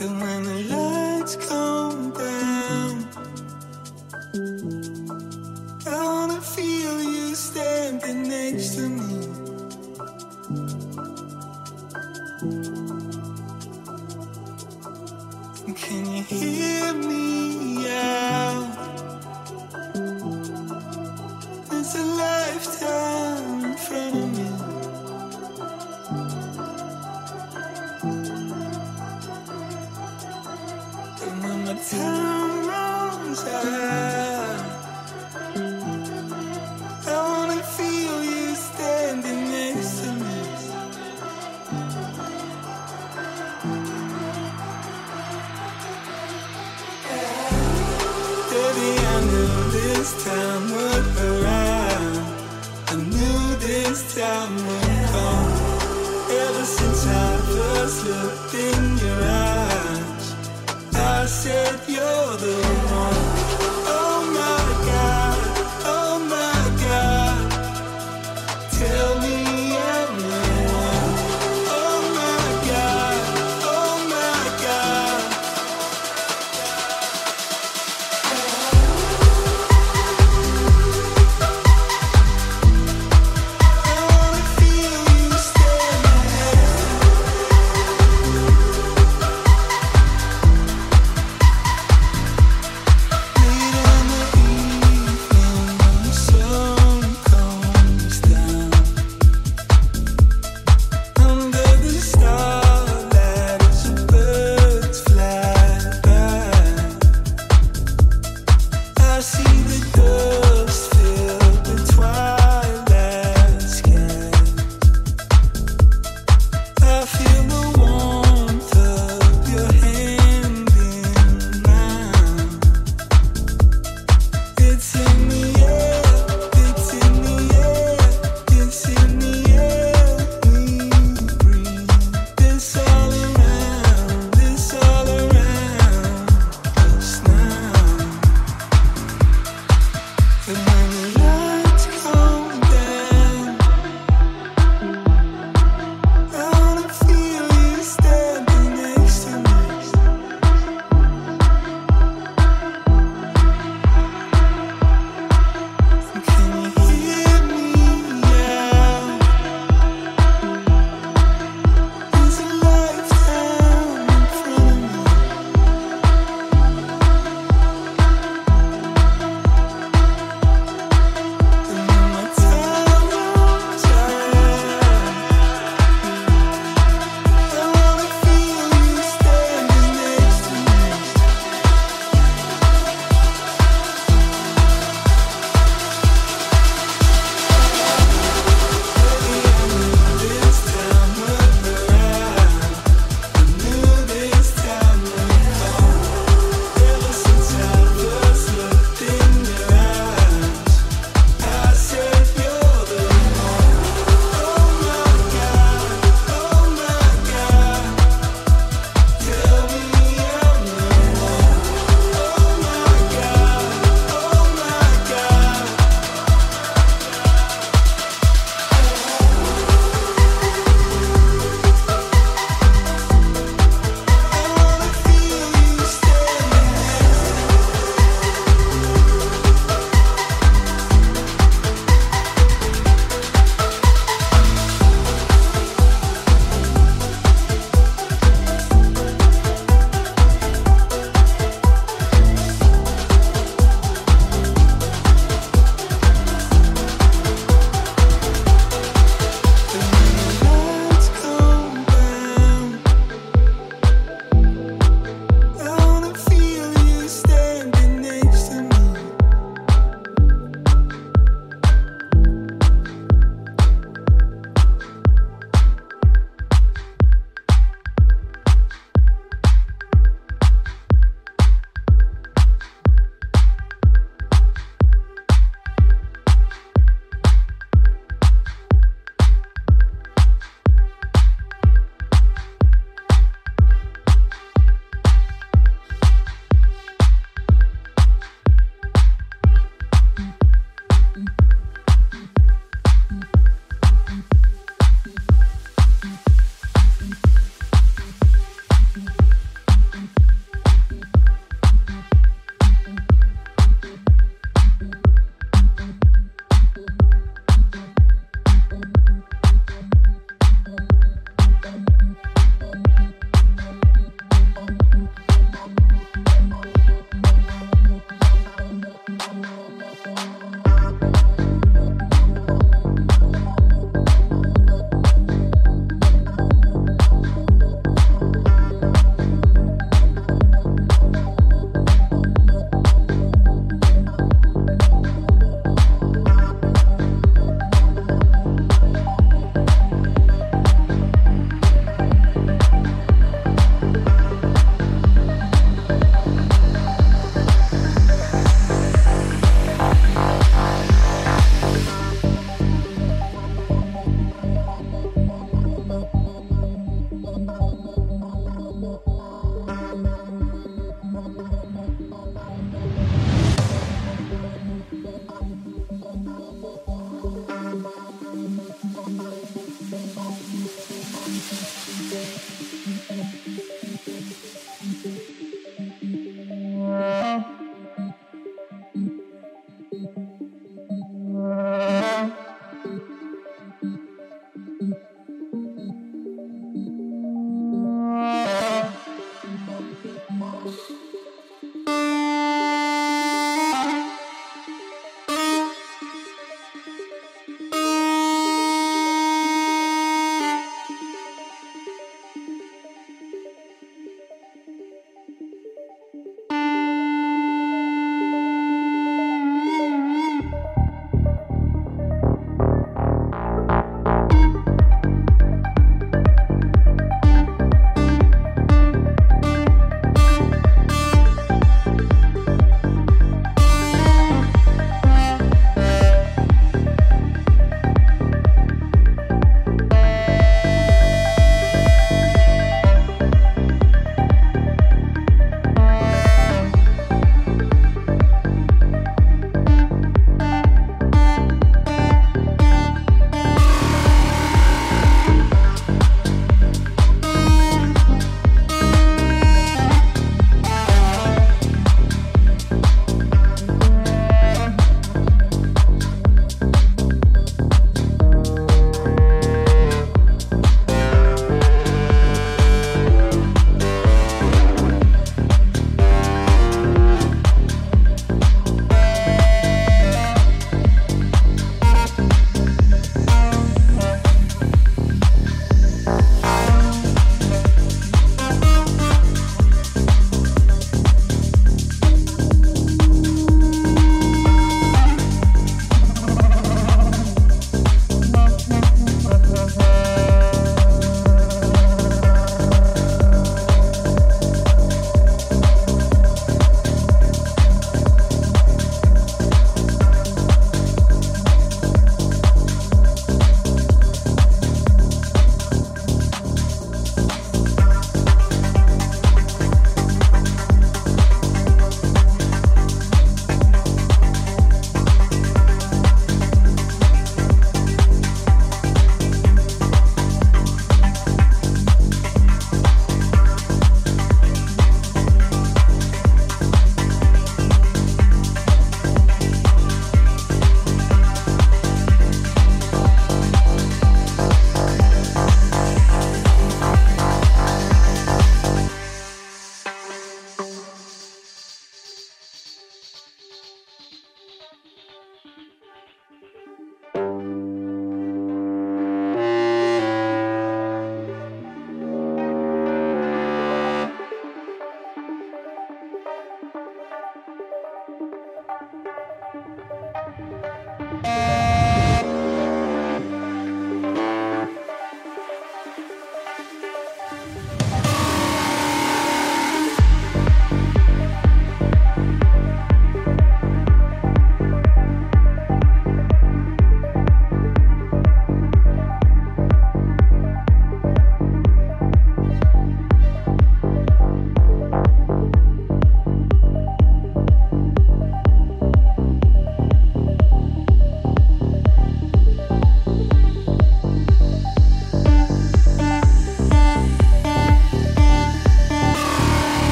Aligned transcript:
And 0.00 0.20
when 0.20 0.44
the 0.44 0.56
lights 0.70 1.36
come 1.48 1.87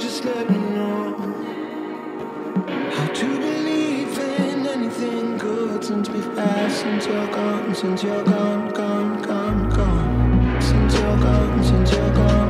just 0.00 0.24
let 0.24 0.48
me 0.48 0.58
know 0.58 1.16
how 2.92 3.06
to 3.12 3.38
believe 3.38 4.16
in 4.18 4.66
anything 4.66 5.36
good 5.38 5.82
since 5.82 6.08
we've 6.08 6.34
passed, 6.36 6.82
since 6.82 7.06
you're 7.06 7.26
gone, 7.26 7.74
since 7.74 8.02
you're 8.04 8.24
gone, 8.24 8.70
gone, 8.70 9.20
gone, 9.22 9.68
gone, 9.70 10.62
since 10.62 10.94
you're 10.94 11.18
gone, 11.18 11.64
since 11.64 11.90
you're 11.90 12.14
gone. 12.14 12.47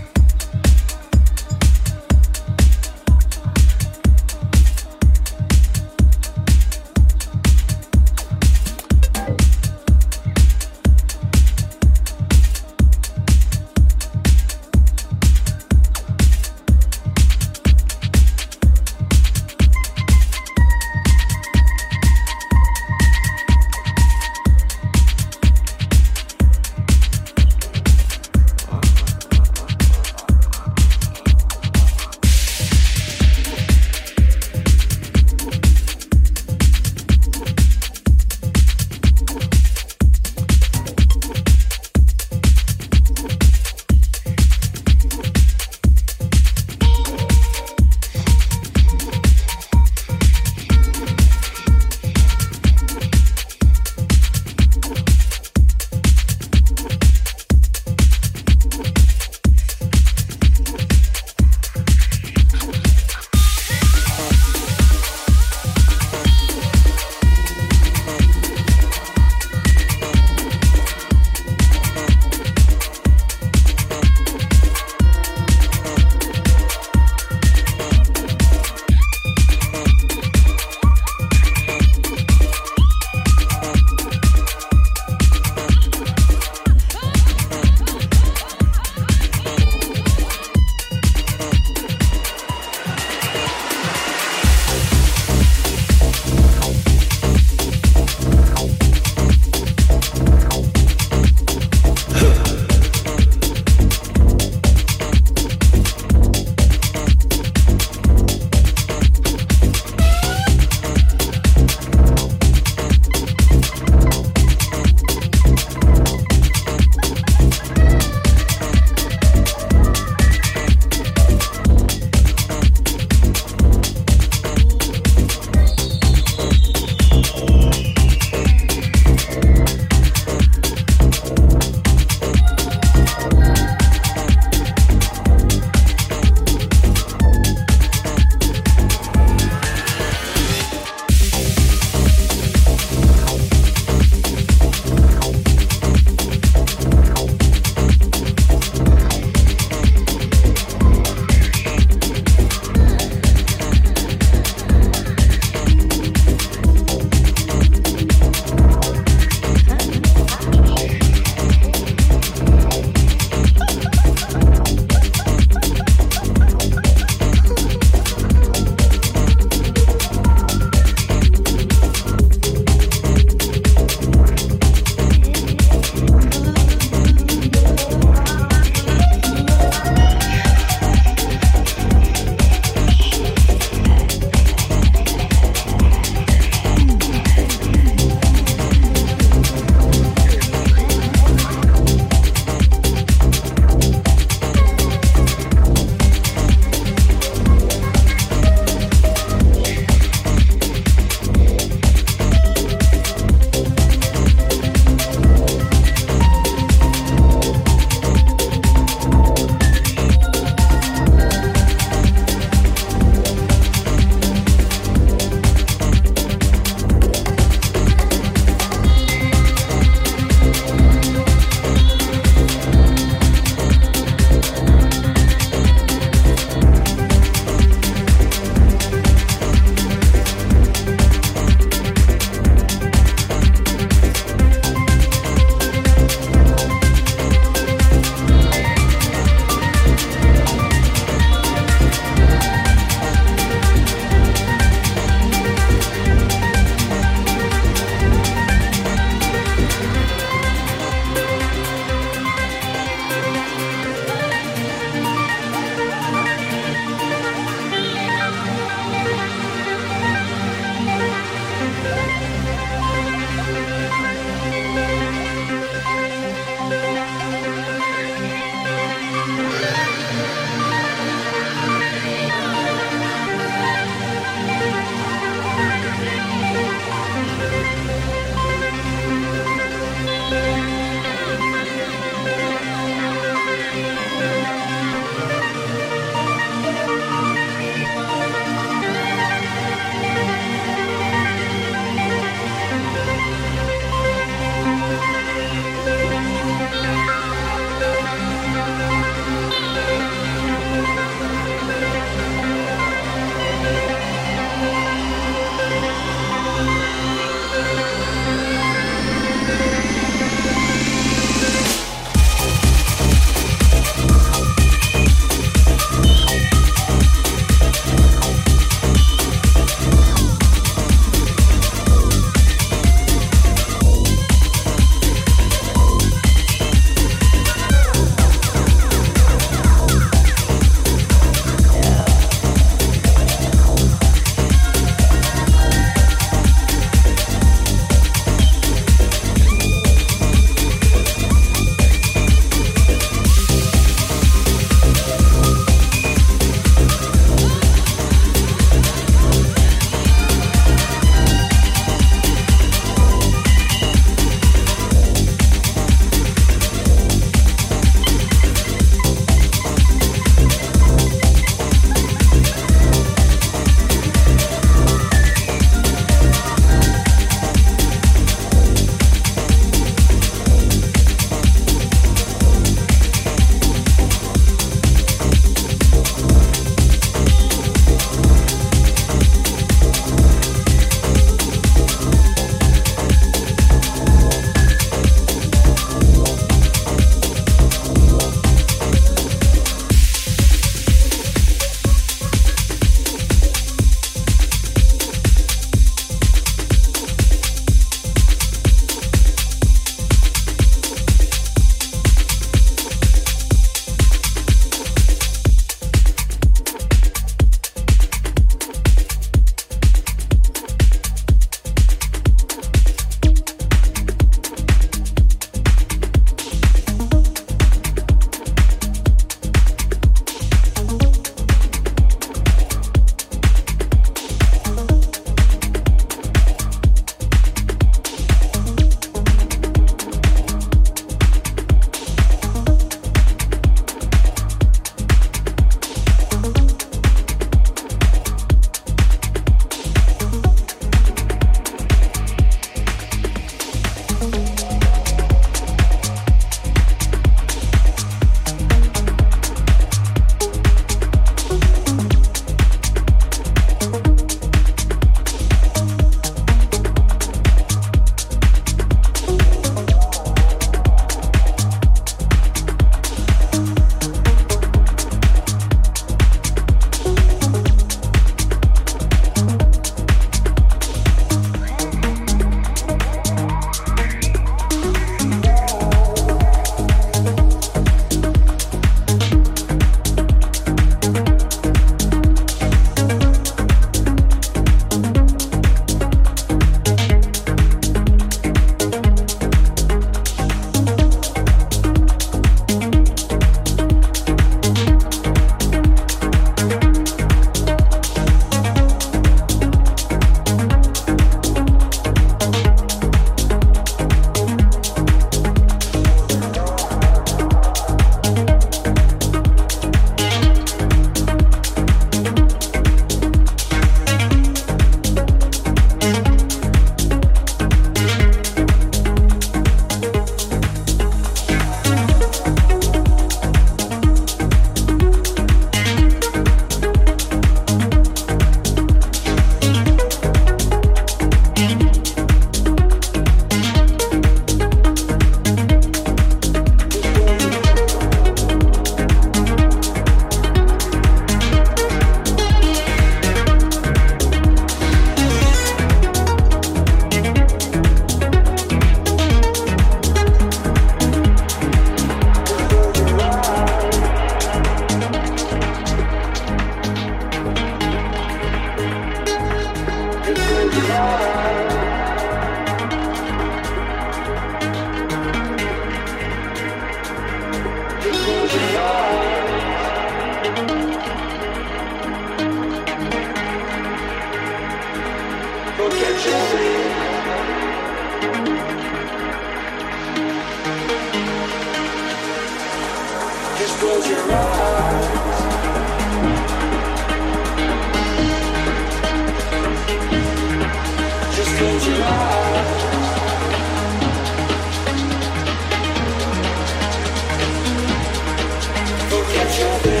Close 599.33 599.59
your 599.59 600.00